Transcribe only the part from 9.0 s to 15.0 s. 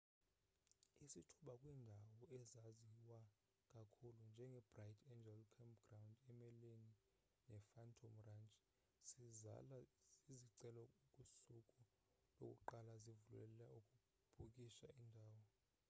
sizala zizicelo kusuku lokuqala zivulelel ukubhukisha